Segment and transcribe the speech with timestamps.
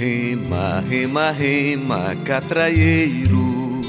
[0.00, 3.82] Rema, rema, rema, catraieiro.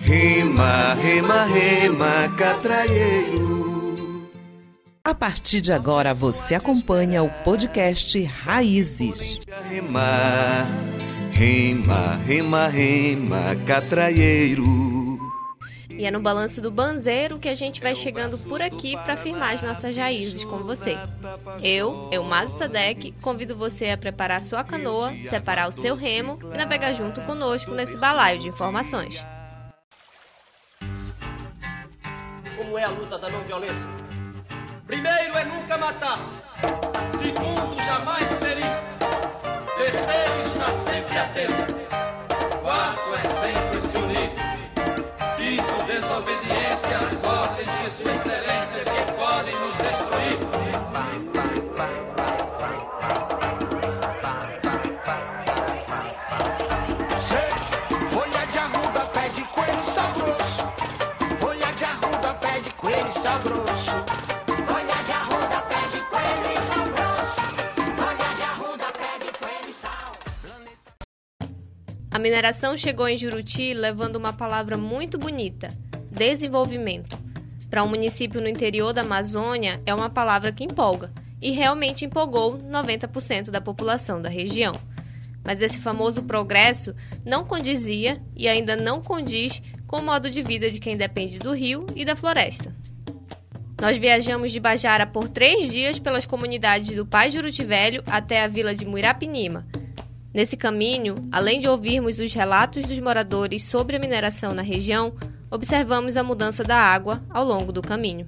[0.00, 4.30] Rema, rema, rema, catraieiro.
[5.04, 9.38] A partir de agora você acompanha o podcast Raízes.
[9.68, 10.66] Rema,
[11.30, 14.87] rema, rema, rema, catraieiro.
[15.98, 19.54] E é no balanço do banzeiro que a gente vai chegando por aqui para firmar
[19.54, 20.96] as nossas raízes com você.
[21.60, 26.92] Eu, Elmazo Sadek, convido você a preparar sua canoa, separar o seu remo e navegar
[26.92, 29.26] junto conosco nesse balaio de informações.
[32.56, 33.88] Como é a luta da não violência?
[34.86, 36.30] Primeiro é nunca matar.
[37.10, 38.70] Segundo, jamais ferir.
[39.76, 41.74] Terceiro, estar sempre atento.
[42.62, 43.37] Quarto é
[46.78, 50.38] de Sua Excelência que podem nos destruir.
[58.10, 60.62] Folha de arruda, pé de coelho, sal grosso.
[61.38, 63.92] Folha de arruda, pé de coelho, sal grosso.
[64.64, 67.40] Folha de arruda, pé de coelho e sal grosso.
[67.96, 70.12] Folha de arruda, pé de coelho e sal.
[72.12, 75.87] A mineração chegou em Juruti levando uma palavra muito bonita
[76.18, 77.16] desenvolvimento.
[77.70, 82.58] Para um município no interior da Amazônia, é uma palavra que empolga, e realmente empolgou
[82.58, 84.72] 90% da população da região.
[85.44, 90.70] Mas esse famoso progresso não condizia e ainda não condiz com o modo de vida
[90.70, 92.74] de quem depende do rio e da floresta.
[93.80, 98.48] Nós viajamos de Bajara por três dias pelas comunidades do Pai Juruti Velho até a
[98.48, 99.66] vila de Muirapinima.
[100.34, 105.14] Nesse caminho, além de ouvirmos os relatos dos moradores sobre a mineração na região,
[105.50, 108.26] observamos a mudança da água ao longo do caminho.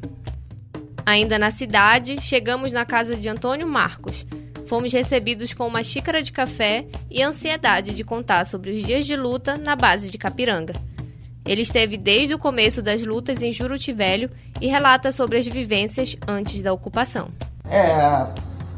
[1.05, 4.27] Ainda na cidade, chegamos na casa de Antônio Marcos.
[4.67, 9.17] Fomos recebidos com uma xícara de café e ansiedade de contar sobre os dias de
[9.17, 10.75] luta na base de Capiranga.
[11.45, 14.31] Ele esteve desde o começo das lutas em Juruti Velho
[14.61, 17.31] e relata sobre as vivências antes da ocupação.
[17.69, 17.91] É,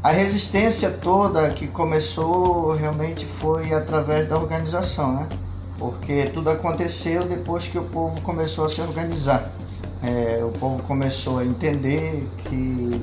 [0.03, 5.29] a resistência toda que começou realmente foi através da organização, né?
[5.83, 9.51] Porque tudo aconteceu depois que o povo começou a se organizar.
[10.01, 13.01] É, o povo começou a entender que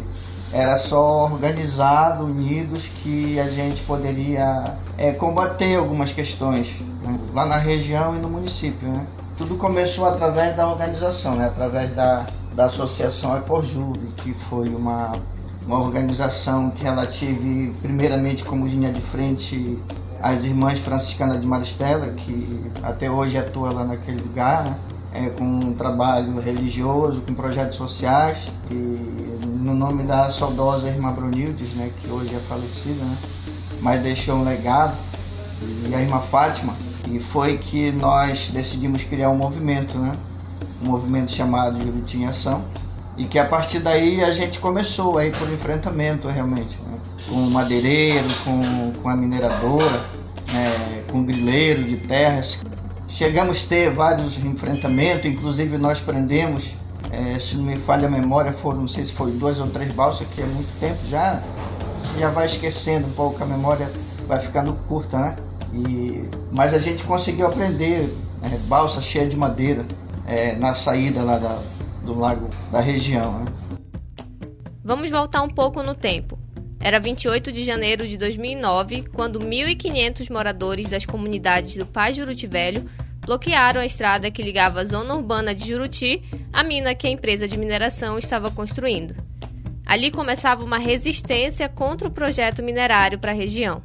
[0.51, 7.19] era só organizado, unidos, que a gente poderia é, combater algumas questões né?
[7.35, 8.89] lá na região e no município.
[8.89, 9.07] Né?
[9.37, 11.47] Tudo começou através da organização, né?
[11.47, 12.25] através da,
[12.55, 15.13] da Associação Ecorjube, que foi uma,
[15.67, 19.79] uma organização que ela tive primeiramente como linha de frente
[20.21, 24.77] as irmãs franciscanas de Maristela, que até hoje atua lá naquele lugar, né?
[25.13, 28.75] é, com um trabalho religioso, com projetos sociais, e
[29.45, 33.17] no nome da saudosa irmã Brunildes, né, que hoje é falecida, né,
[33.81, 34.97] mas deixou um legado,
[35.89, 36.75] e a irmã Fátima,
[37.11, 40.13] e foi que nós decidimos criar um movimento, né,
[40.83, 42.65] um movimento chamado Juruti Ação,
[43.17, 46.79] e que a partir daí a gente começou aí por enfrentamento realmente.
[46.87, 46.90] Né?
[47.29, 50.01] Com o madeireiro, com, com a mineradora,
[50.55, 52.63] é, com o grileiro de terras.
[53.09, 56.75] Chegamos a ter vários enfrentamentos, inclusive nós prendemos,
[57.11, 59.93] é, se não me falha a memória, foram, não sei se foi duas ou três
[59.93, 61.43] balsas, que é muito tempo já,
[62.19, 63.91] já vai esquecendo um pouco, a memória
[64.27, 65.37] vai ficando curta, né?
[65.73, 68.13] E, mas a gente conseguiu aprender
[68.43, 69.85] é, balsa cheia de madeira
[70.27, 71.59] é, na saída lá da,
[72.03, 73.41] do lago da região.
[73.41, 73.45] Né?
[74.83, 76.40] Vamos voltar um pouco no tempo.
[76.83, 82.89] Era 28 de janeiro de 2009, quando 1.500 moradores das comunidades do Pai Juruti Velho
[83.21, 87.47] bloquearam a estrada que ligava a zona urbana de Juruti à mina que a empresa
[87.47, 89.15] de mineração estava construindo.
[89.85, 93.83] Ali começava uma resistência contra o projeto minerário para a região.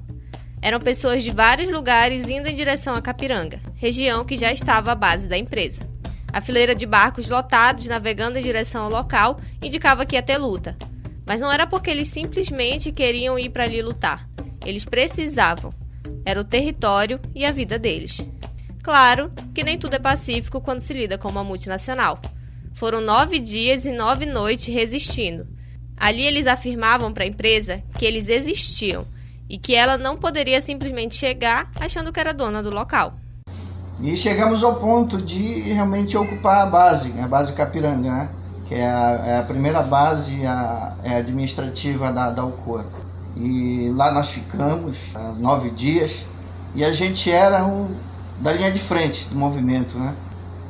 [0.61, 4.95] Eram pessoas de vários lugares indo em direção a Capiranga, região que já estava à
[4.95, 5.81] base da empresa.
[6.31, 10.77] A fileira de barcos lotados navegando em direção ao local indicava que ia ter luta,
[11.25, 14.29] mas não era porque eles simplesmente queriam ir para ali lutar.
[14.65, 15.73] Eles precisavam.
[16.23, 18.25] Era o território e a vida deles.
[18.83, 22.19] Claro que nem tudo é pacífico quando se lida com uma multinacional.
[22.75, 25.47] Foram nove dias e nove noites resistindo.
[25.97, 29.07] Ali eles afirmavam para a empresa que eles existiam
[29.49, 33.15] e que ela não poderia simplesmente chegar achando que era dona do local.
[34.01, 38.29] E chegamos ao ponto de realmente ocupar a base, a base Capiranga, né?
[38.65, 42.49] Que é a, é a primeira base a, é administrativa da, da.
[43.37, 44.97] E lá nós ficamos
[45.37, 46.25] nove dias
[46.73, 47.87] e a gente era um,
[48.39, 50.13] da linha de frente do movimento, né?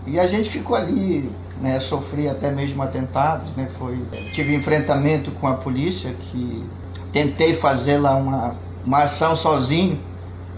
[0.08, 1.32] E a gente ficou ali,
[1.62, 1.80] né?
[1.80, 3.68] Sofri até mesmo atentados, né?
[3.78, 4.00] Foi,
[4.34, 6.64] tive enfrentamento com a polícia que
[7.12, 8.56] tentei fazer lá uma,
[8.86, 10.00] uma ação sozinho,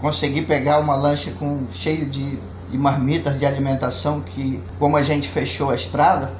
[0.00, 2.38] consegui pegar uma lancha com cheio de,
[2.70, 6.30] de marmitas de alimentação que, como a gente fechou a estrada,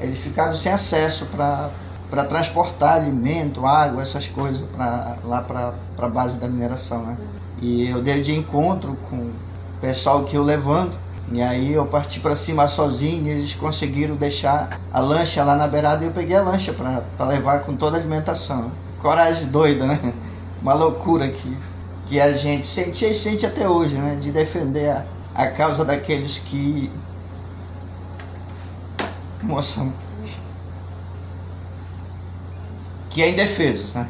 [0.00, 6.38] eles ficaram sem acesso para transportar alimento, água, essas coisas para lá para a base
[6.38, 7.16] da mineração, né?
[7.60, 9.34] E eu dei de encontro com o
[9.80, 10.92] pessoal que eu levando
[11.30, 15.68] e aí eu parti para cima sozinho e eles conseguiram deixar a lancha lá na
[15.68, 18.70] beirada e eu peguei a lancha para levar com toda a alimentação.
[19.02, 20.14] Coragem doida, né?
[20.62, 21.56] Uma loucura que,
[22.06, 24.16] que a gente sente e sente até hoje, né?
[24.20, 25.04] De defender a,
[25.34, 26.90] a causa daqueles que.
[29.42, 29.92] Emoção.
[33.10, 34.08] Que é indefesos, né?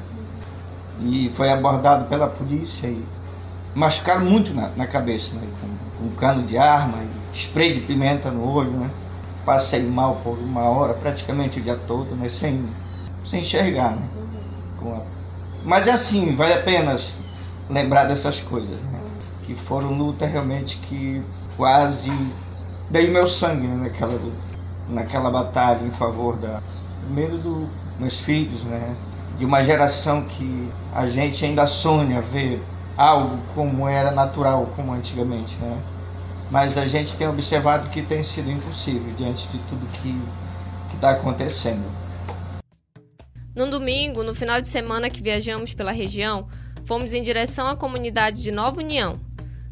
[1.00, 3.04] E foi abordado pela polícia e
[3.74, 5.46] machucaram muito na, na cabeça, né?
[5.98, 6.98] Com cano de arma,
[7.32, 8.90] spray de pimenta no olho, né?
[9.44, 12.28] Passei mal por uma hora, praticamente o dia todo, né?
[12.28, 12.68] Sem,
[13.24, 14.08] sem enxergar, né?
[14.82, 15.00] A...
[15.64, 16.96] Mas é assim, vale a pena
[17.70, 19.00] lembrar dessas coisas, né?
[19.44, 21.22] Que foram lutas realmente que
[21.56, 22.12] quase
[22.90, 23.84] dei meu sangue né?
[23.84, 24.44] naquela luta,
[24.88, 26.60] naquela batalha em favor da
[27.04, 27.68] primeiro dos
[27.98, 28.96] meus filhos, né?
[29.38, 32.62] De uma geração que a gente ainda sonha ver
[32.96, 35.78] algo como era natural, como antigamente, né?
[36.50, 40.20] Mas a gente tem observado que tem sido impossível diante de tudo que
[40.94, 41.84] está acontecendo.
[43.54, 46.48] No domingo, no final de semana que viajamos pela região,
[46.84, 49.14] fomos em direção à comunidade de Nova União.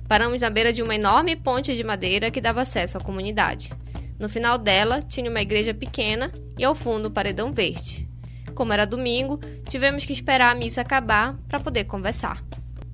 [0.08, 3.70] Paramos na beira de uma enorme ponte de madeira que dava acesso à comunidade.
[4.18, 8.08] No final dela, tinha uma igreja pequena e ao fundo o paredão verde.
[8.54, 12.42] Como era domingo, tivemos que esperar a missa acabar para poder conversar.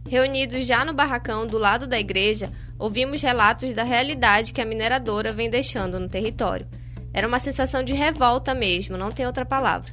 [0.09, 5.33] Reunidos já no barracão do lado da igreja, ouvimos relatos da realidade que a mineradora
[5.33, 6.67] vem deixando no território.
[7.15, 9.93] Era uma sensação de revolta mesmo, não tem outra palavra.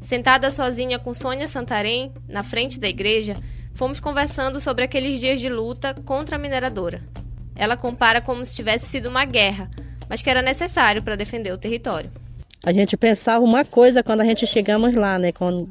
[0.00, 3.34] Sentada sozinha com Sônia Santarém, na frente da igreja,
[3.74, 7.02] fomos conversando sobre aqueles dias de luta contra a mineradora.
[7.56, 9.70] Ela compara como se tivesse sido uma guerra,
[10.10, 12.10] mas que era necessário para defender o território.
[12.62, 15.32] A gente pensava uma coisa quando a gente chegamos lá, né?
[15.32, 15.66] Quando,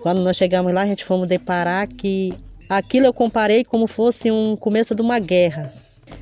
[0.00, 2.32] quando nós chegamos lá, a gente fomos deparar que
[2.72, 5.70] Aquilo eu comparei como fosse um começo de uma guerra.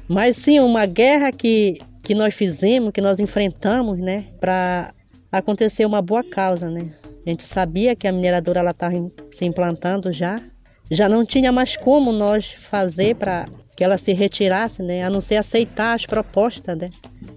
[0.08, 4.92] Mas sim, uma guerra que, que nós fizemos, que nós enfrentamos, né, para
[5.30, 6.90] acontecer uma boa causa, né?
[7.24, 8.96] A gente sabia que a mineradora ela estava
[9.30, 10.40] se implantando já,
[10.90, 13.46] já não tinha mais como nós fazer para
[13.76, 16.90] que ela se retirasse, né, a não ser aceitar as propostas, né,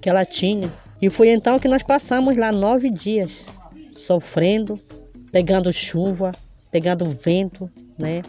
[0.03, 0.69] que ela tinha.
[1.01, 3.45] E foi então que nós passamos lá nove dias
[3.89, 4.79] sofrendo,
[5.31, 6.33] pegando chuva,
[6.69, 8.21] pegando vento, né,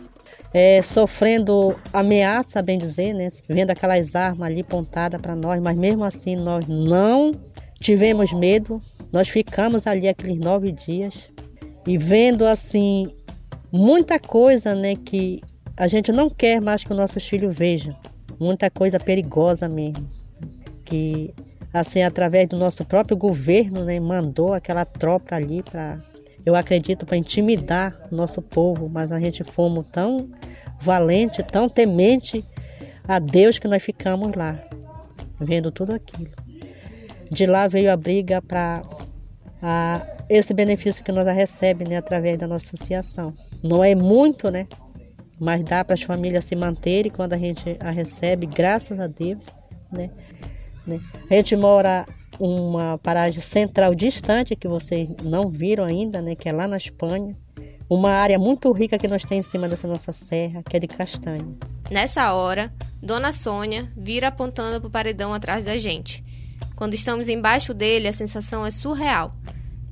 [0.52, 3.26] é, sofrendo ameaça, bem dizer, né?
[3.48, 7.32] Vendo aquelas armas ali pontadas para nós, mas mesmo assim nós não
[7.80, 8.78] tivemos medo.
[9.12, 11.28] Nós ficamos ali aqueles nove dias
[11.84, 13.12] e vendo assim
[13.72, 14.94] muita coisa, né?
[14.94, 15.40] Que
[15.76, 17.96] a gente não quer mais que os nossos filhos vejam.
[18.38, 20.06] Muita coisa perigosa mesmo.
[20.84, 21.34] Que
[21.74, 23.98] assim através do nosso próprio governo, né?
[23.98, 26.00] Mandou aquela tropa ali para
[26.46, 30.28] eu acredito, para intimidar o nosso povo, mas a gente fomos tão
[30.78, 32.44] valente, tão temente
[33.08, 34.62] a Deus que nós ficamos lá,
[35.40, 36.30] vendo tudo aquilo.
[37.30, 38.82] De lá veio a briga para
[40.28, 43.32] esse benefício que nós recebemos né, através da nossa associação.
[43.62, 44.66] Não é muito, né?
[45.40, 49.40] Mas dá para as famílias se manterem quando a gente a recebe, graças a Deus,
[49.90, 50.10] né?
[50.86, 51.00] Né?
[51.30, 52.06] A gente mora
[52.38, 57.36] uma paragem central distante que vocês não viram ainda, né, que é lá na Espanha.
[57.88, 60.86] Uma área muito rica que nós temos em cima dessa nossa serra, que é de
[60.86, 61.46] castanha.
[61.90, 62.72] Nessa hora,
[63.02, 66.24] Dona Sônia vira apontando para o paredão atrás da gente.
[66.74, 69.36] Quando estamos embaixo dele, a sensação é surreal.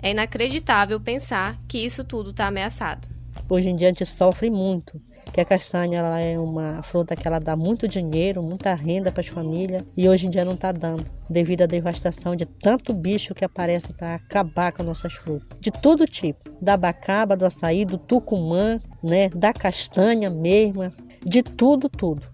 [0.03, 3.09] É inacreditável pensar que isso tudo está ameaçado.
[3.49, 4.99] Hoje em dia a gente sofre muito
[5.33, 9.23] que a castanha ela é uma fruta que ela dá muito dinheiro, muita renda para
[9.23, 13.35] as famílias e hoje em dia não está dando, devido à devastação de tanto bicho
[13.35, 17.85] que aparece para acabar com as nossas frutas, de todo tipo, da abacaba, do açaí,
[17.85, 20.93] do tucumã, né, da castanha mesmo,
[21.25, 22.27] de tudo, tudo.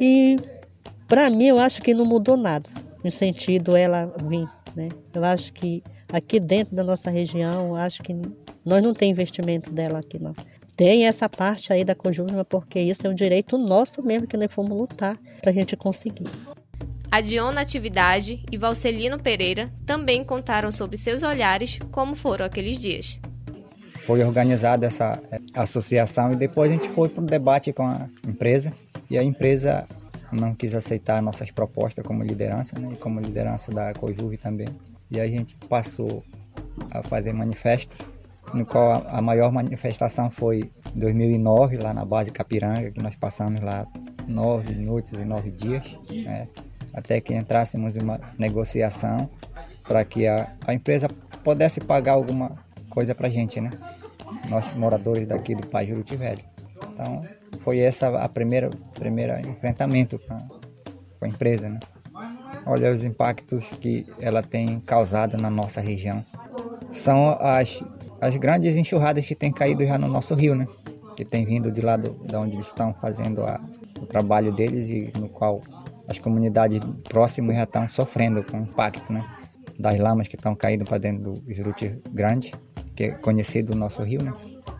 [0.00, 0.36] E
[1.06, 2.68] para mim eu acho que não mudou nada
[3.04, 4.88] no sentido ela vir, né?
[5.14, 8.12] Eu acho que aqui dentro da nossa região, eu acho que
[8.64, 10.34] nós não tem investimento dela aqui não
[10.76, 14.52] tem essa parte aí da conjuntura, porque isso é um direito nosso mesmo que nós
[14.52, 16.28] fomos lutar para a gente conseguir.
[17.10, 23.18] A Diona Atividade e Valcelino Pereira também contaram sobre seus olhares como foram aqueles dias.
[24.04, 28.06] Foi organizada essa eh, associação e depois a gente foi para um debate com a
[28.26, 28.72] empresa
[29.10, 29.86] e a empresa
[30.30, 34.68] não quis aceitar nossas propostas como liderança, né, e como liderança da Cojuve também.
[35.10, 36.22] E a gente passou
[36.90, 37.96] a fazer manifesto
[38.54, 43.60] no qual a, maior manifestação foi em 2009, lá na base Capiranga, que nós passamos
[43.60, 43.86] lá
[44.26, 46.48] nove noites e nove dias, né,
[46.92, 49.28] até que entrássemos em uma negociação
[49.86, 51.08] para que a, a empresa
[51.44, 52.56] pudesse pagar alguma
[52.90, 53.70] coisa para a gente, né?
[54.48, 56.42] Nós moradores daqui do Pai Juruti Velho.
[56.92, 57.24] Então,
[57.60, 60.38] foi essa a primeira primeira enfrentamento com a,
[61.18, 61.78] com a empresa, né?
[62.64, 66.24] Olha os impactos que ela tem causado na nossa região.
[66.90, 67.84] São as,
[68.20, 70.66] as grandes enxurradas que têm caído já no nosso rio, né?
[71.16, 73.60] Que tem vindo de lá do, de onde eles estão fazendo a,
[74.00, 75.62] o trabalho deles e no qual
[76.08, 79.24] as comunidades próximas já estão sofrendo com o impacto, né?
[79.78, 82.54] Das lamas que estão caindo para dentro do Juruti Grande,
[82.94, 84.32] que é conhecido o nosso rio, né?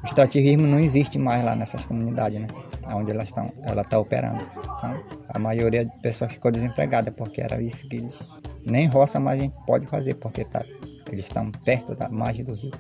[0.03, 2.49] O extrativismo não existe mais lá nessas comunidades, né?
[2.95, 4.43] Onde elas estão, ela está operando.
[4.77, 8.19] Então, a maioria das pessoas ficou desempregada porque era isso que eles
[8.65, 10.65] nem roça mais a gente pode fazer porque tá,
[11.11, 12.73] eles estão perto da margem do rio.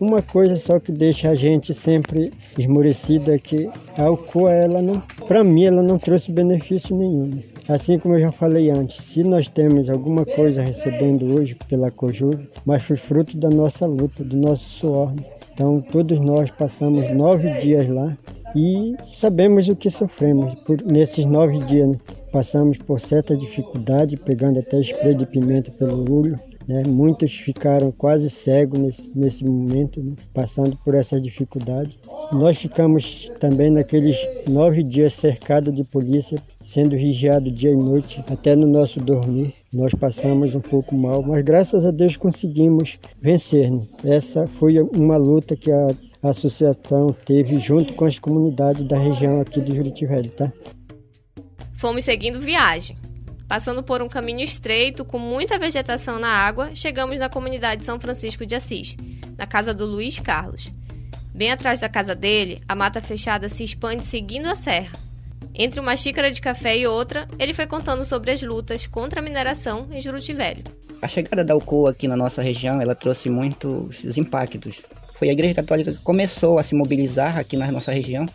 [0.00, 5.00] Uma coisa só que deixa a gente sempre esmorecida é que a Alcoa, ela não,
[5.26, 7.38] para mim, ela não trouxe benefício nenhum.
[7.68, 12.48] Assim como eu já falei antes, se nós temos alguma coisa recebendo hoje pela Cojuve,
[12.64, 15.12] mas foi fruto da nossa luta, do nosso suor.
[15.52, 18.16] Então todos nós passamos nove dias lá
[18.54, 21.96] e sabemos o que sofremos por, nesses nove dias.
[22.30, 26.38] Passamos por certa dificuldade, pegando até spray de pimenta pelo olho.
[26.68, 26.82] Né?
[26.86, 30.14] Muitos ficaram quase cegos nesse, nesse momento, né?
[30.34, 31.98] passando por essa dificuldade.
[32.32, 38.54] Nós ficamos também naqueles nove dias cercados de polícia, sendo vigiado dia e noite, até
[38.54, 39.54] no nosso dormir.
[39.72, 43.70] Nós passamos um pouco mal, mas graças a Deus conseguimos vencer.
[43.70, 43.82] Né?
[44.04, 45.88] Essa foi uma luta que a
[46.22, 50.52] a associação teve junto com as comunidades da região aqui do Juriti Velho, tá?
[51.76, 52.96] Fomos seguindo viagem.
[53.48, 58.44] Passando por um caminho estreito com muita vegetação na água, chegamos na comunidade São Francisco
[58.44, 58.94] de Assis,
[59.38, 60.70] na casa do Luiz Carlos.
[61.34, 64.98] Bem atrás da casa dele, a mata fechada se expande seguindo a serra.
[65.54, 69.22] Entre uma xícara de café e outra, ele foi contando sobre as lutas contra a
[69.22, 70.64] mineração em Juruti Velho.
[71.00, 74.82] A chegada da Alcoa aqui na nossa região, ela trouxe muitos impactos.
[75.14, 78.26] Foi a Igreja Católica que começou a se mobilizar aqui na nossa região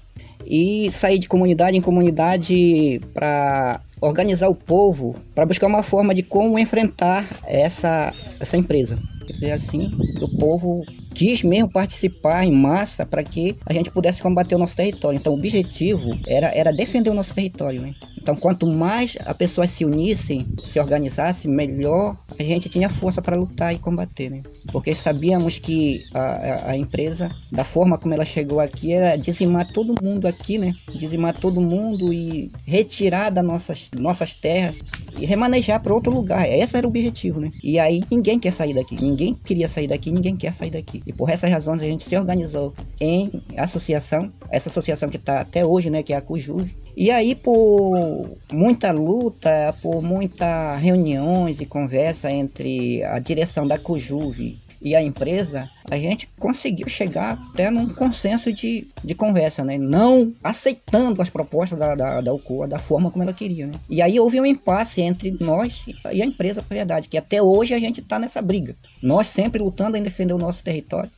[0.46, 6.22] e sair de comunidade em comunidade para organizar o povo, para buscar uma forma de
[6.22, 9.00] como enfrentar essa, essa empresa.
[9.26, 9.90] Dizer assim,
[10.22, 10.84] o povo
[11.14, 15.18] quis mesmo participar em massa para que a gente pudesse combater o nosso território.
[15.18, 17.82] Então, o objetivo era, era defender o nosso território.
[17.82, 17.94] Né?
[18.18, 23.36] Então, quanto mais as pessoas se unissem, se organizassem, melhor a gente tinha força para
[23.36, 24.30] lutar e combater.
[24.30, 24.42] Né?
[24.72, 29.96] Porque sabíamos que a, a, empresa, da forma como ela chegou aqui, era dizimar todo
[30.02, 30.74] mundo aqui, né?
[30.96, 34.78] dizimar todo mundo e retirar das nossas, nossas terras
[35.20, 36.50] e remanejar para outro lugar.
[36.50, 37.40] Esse era o objetivo.
[37.40, 37.52] Né?
[37.64, 38.96] E aí ninguém quer sair daqui.
[39.02, 41.02] Ninguém queria sair daqui, ninguém quer sair daqui.
[41.06, 45.66] E por essas razões a gente se organizou em associação, essa associação que está até
[45.66, 46.76] hoje, né, que é a Cujuve.
[46.96, 54.63] E aí por muita luta, por muitas reuniões e conversa entre a direção da Cujuve
[54.84, 59.78] e a empresa, a gente conseguiu chegar até num consenso de, de conversa, né?
[59.78, 63.76] Não aceitando as propostas da, da, da Alcoa da forma como ela queria, né?
[63.90, 67.74] E aí houve um impasse entre nós e a empresa, na verdade, que até hoje
[67.74, 68.76] a gente está nessa briga.
[69.02, 71.10] Nós sempre lutando em defender o nosso território.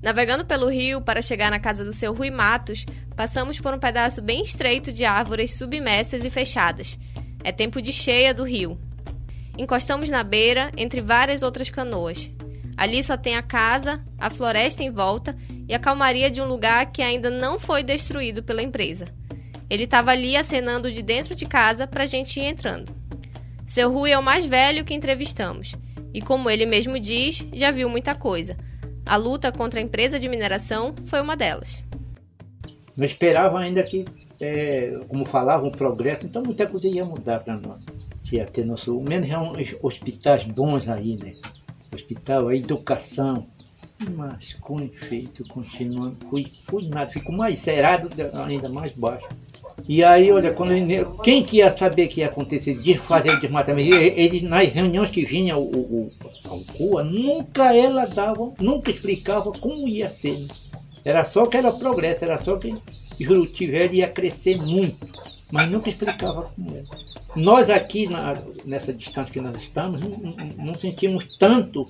[0.00, 4.22] Navegando pelo rio para chegar na casa do seu Rui Matos, passamos por um pedaço
[4.22, 6.96] bem estreito de árvores submersas e fechadas.
[7.42, 8.78] É tempo de cheia do rio.
[9.58, 12.30] Encostamos na beira, entre várias outras canoas.
[12.76, 15.36] Ali só tem a casa, a floresta em volta
[15.68, 19.06] e a calmaria de um lugar que ainda não foi destruído pela empresa.
[19.68, 22.94] Ele estava ali acenando de dentro de casa para a gente ir entrando.
[23.66, 25.74] Seu Rui é o mais velho que entrevistamos
[26.12, 28.56] e, como ele mesmo diz, já viu muita coisa.
[29.06, 31.82] A luta contra a empresa de mineração foi uma delas.
[32.96, 34.04] Não esperava ainda que,
[34.40, 37.80] é, como falavam, o progresso, então muita coisa ia mudar para nós.
[38.30, 39.28] Ia ter nosso, menos
[39.82, 41.34] hospitais bons aí, né?
[41.94, 43.46] Hospital, a educação.
[44.16, 48.10] Mas com efeito, continuando, fui, fui nada, ficou mais zerado,
[48.44, 49.28] ainda mais baixo.
[49.88, 50.72] E aí, olha, quando
[51.22, 53.94] quem que ia saber que ia acontecer de fazer o desmatamento?
[53.94, 56.12] Ele, nas reuniões que vinha o, o,
[56.46, 60.36] a CUA, nunca ela dava, nunca explicava como ia ser.
[61.04, 62.74] Era só que era progresso, era só que
[63.20, 65.06] Juruti Velho ia crescer muito,
[65.52, 67.11] mas nunca explicava como era.
[67.34, 71.88] Nós aqui, na, nessa distância que nós estamos, não, não, sentimos tanto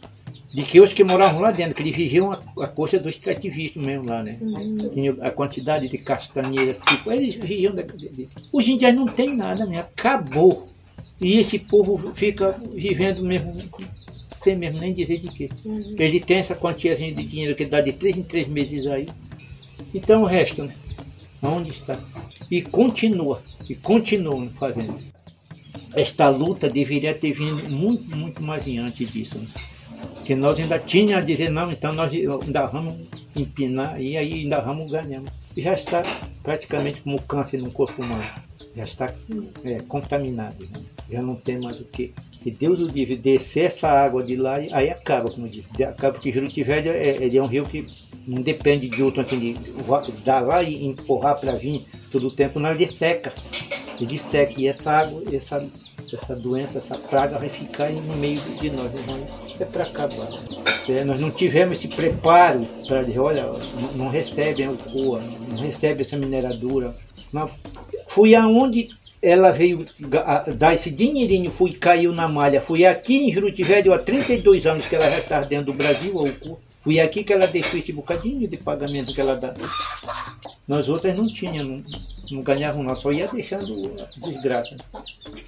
[0.53, 3.83] de que os que moravam lá dentro, que eles viviam a, a coxa do extrativismo
[3.83, 4.39] mesmo lá, né?
[4.41, 5.17] Uhum.
[5.21, 6.73] A quantidade de castanheira,
[7.07, 7.75] eles viviam...
[7.75, 9.81] Da, de, os índios não tem nada, né?
[9.81, 10.69] Acabou.
[11.21, 13.63] E esse povo fica vivendo mesmo
[14.43, 15.49] sei mesmo nem dizer de quê.
[15.97, 19.09] Ele tem essa quantiazinha de dinheiro que dá de três em três meses aí.
[19.95, 20.75] Então o resto, né?
[21.41, 21.99] Onde está?
[22.51, 25.12] E continua, e continua fazendo.
[25.95, 29.39] Esta luta deveria ter vindo muito, muito mais antes disso.
[29.39, 29.47] Né?
[30.25, 32.95] Que nós ainda tínhamos a dizer, não, então nós ainda vamos
[33.37, 35.23] empinar e aí ainda vamos ganhar.
[35.57, 36.03] E já está
[36.43, 38.25] praticamente como câncer no corpo humano.
[38.75, 39.15] Já está
[39.65, 40.59] é, contaminado.
[40.71, 40.81] Né?
[41.11, 42.15] Já não tem mais o que.
[42.45, 45.69] E Deus o livre, descer essa água de lá, aí acaba, como disse.
[45.85, 47.87] Acaba porque Juruti Velho é, ele é um rio que
[48.27, 52.61] não depende de outro assim, de dar lá e empurrar para vir todo o tempo,
[52.61, 53.33] não, ele seca.
[54.01, 55.67] Ele seca e essa água, essa,
[56.13, 58.93] essa doença, essa praga vai ficar no meio de nós.
[58.95, 59.19] Então,
[59.61, 60.29] é para acabar.
[60.89, 63.45] É, nós não tivemos esse preparo para dizer, olha,
[63.95, 66.95] não, recebem o COA, não recebe essa mineradura.
[68.09, 68.89] Fui aonde
[69.23, 69.87] ela veio
[70.57, 72.61] dar esse dinheirinho, fui caiu na malha.
[72.61, 76.17] Fui aqui em Juruti Velho há 32 anos que ela já está dentro do Brasil,
[76.17, 76.29] ou
[76.83, 79.55] Fui aqui que ela deixou esse bocadinho de pagamento que ela dá.
[80.67, 84.77] Nós outras não tínhamos, não, não ganhavam não, só ia deixando desgraça.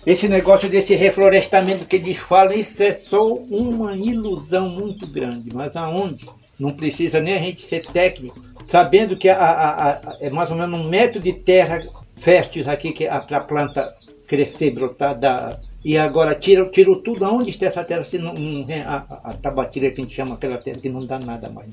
[0.07, 5.51] Esse negócio desse reflorestamento que eles falam, isso é só uma ilusão muito grande.
[5.53, 6.25] Mas aonde?
[6.59, 10.57] Não precisa nem a gente ser técnico, sabendo que a, a, a, é mais ou
[10.57, 13.93] menos um metro de terra fértil aqui que para a planta
[14.29, 18.67] crescer, brotar, dar e agora tira, tira tudo aonde está essa terra, se não, não
[18.87, 21.69] a, a tabatira que a gente chama aquela terra que não dá nada mais.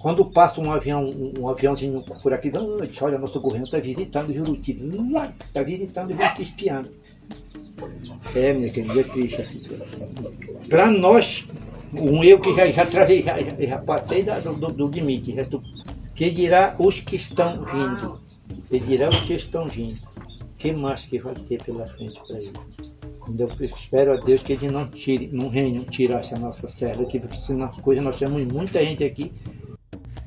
[0.00, 2.50] Quando passa um avião, um, um aviãozinho por aqui,
[3.00, 4.78] olha, nosso governo está visitando Juruti,
[5.48, 6.90] está visitando e está espiando.
[8.34, 10.08] É, minha querida, é triste a situação.
[10.68, 11.52] Para nós,
[11.92, 15.62] um eu que já, já, travei, já, já passei da, do, do, limite, resto,
[16.14, 18.18] que dirá os que estão vindo,
[18.70, 19.98] que dirá os que estão vindo,
[20.58, 22.52] que mais que vai ter pela frente para ele?
[23.38, 27.18] Eu espero a Deus que ele não tire, não reino tirasse a nossa serra aqui,
[27.18, 29.32] porque senão coisa nós temos muita gente aqui.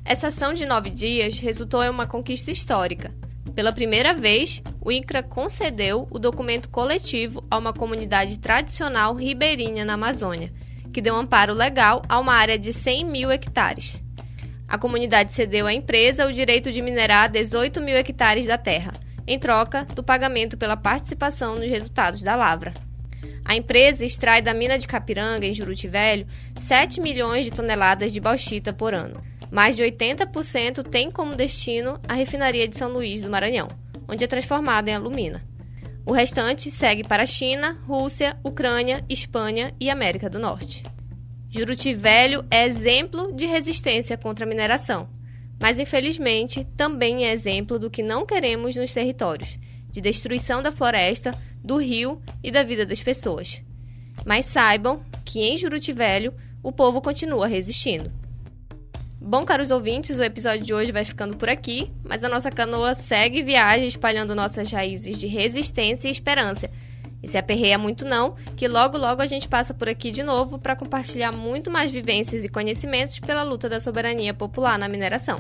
[0.04, 3.14] Essa ação de nove dias resultou em uma conquista histórica.
[3.56, 9.94] Pela primeira vez, o INCRA concedeu o documento coletivo a uma comunidade tradicional ribeirinha na
[9.94, 10.52] Amazônia,
[10.92, 14.02] que deu amparo legal a uma área de 100 mil hectares.
[14.68, 18.94] A comunidade cedeu à empresa o direito de minerar 18 mil hectares da terra,
[19.28, 22.74] em troca do pagamento pela participação nos resultados da lavra.
[23.50, 28.20] A empresa extrai da mina de Capiranga, em Juruti Velho, 7 milhões de toneladas de
[28.20, 29.24] bauxita por ano.
[29.50, 33.68] Mais de 80% tem como destino a refinaria de São Luís do Maranhão,
[34.08, 35.42] onde é transformada em alumina.
[36.06, 40.84] O restante segue para a China, Rússia, Ucrânia, Espanha e América do Norte.
[41.50, 45.10] Juruti Velho é exemplo de resistência contra a mineração,
[45.60, 49.58] mas infelizmente também é exemplo do que não queremos nos territórios,
[49.92, 51.32] de destruição da floresta,
[51.64, 53.62] do rio e da vida das pessoas.
[54.26, 58.12] Mas saibam que em Juruti Velho o povo continua resistindo.
[59.22, 62.94] Bom, caros ouvintes, o episódio de hoje vai ficando por aqui, mas a nossa canoa
[62.94, 66.70] segue viagem espalhando nossas raízes de resistência e esperança.
[67.22, 70.58] E se aperreia muito não, que logo logo a gente passa por aqui de novo
[70.58, 75.38] para compartilhar muito mais vivências e conhecimentos pela luta da soberania popular na mineração.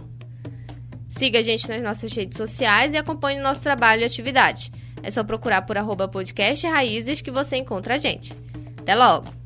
[1.07, 4.71] Siga a gente nas nossas redes sociais e acompanhe o nosso trabalho e atividades.
[5.01, 8.33] É só procurar por arroba podcast Raízes que você encontra a gente.
[8.79, 9.39] Até logo!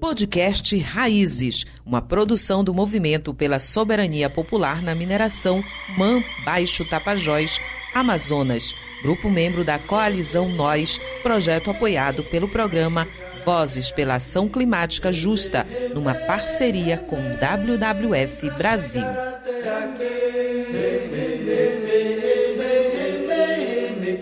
[0.00, 5.62] Podcast Raízes, uma produção do Movimento pela Soberania Popular na Mineração
[5.96, 7.60] MAN Baixo Tapajós,
[7.92, 13.08] Amazonas, grupo membro da Coalizão Nós, projeto apoiado pelo programa
[13.44, 19.06] Vozes pela Ação Climática Justa, numa parceria com WWF Brasil.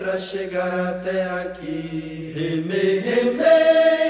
[0.07, 2.31] Para chegar até aqui.
[2.33, 3.43] Remei, remei,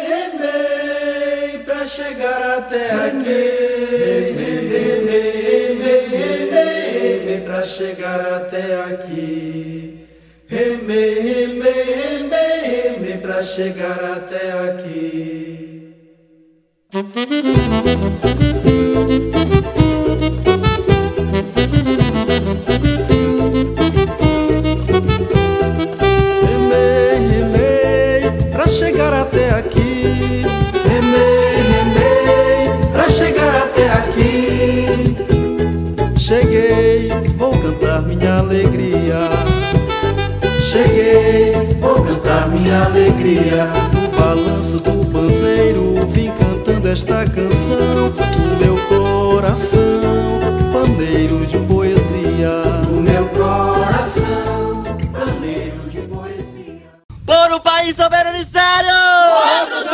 [0.06, 3.26] remei para chegar até aqui.
[3.90, 5.32] Remei, remei,
[6.12, 10.06] remei, remei para chegar até aqui.
[10.48, 15.96] Remei, remei, remei, remei para chegar até aqui.
[42.68, 43.66] Minha alegria.
[43.94, 48.10] No balanço do panzeiro, vim cantando esta canção.
[48.38, 49.80] No meu coração,
[50.74, 52.52] pandeiro de poesia.
[52.90, 56.92] No meu coração, pandeiro de poesia.
[57.26, 58.88] Por um país soberanizado!
[59.62, 59.94] Outros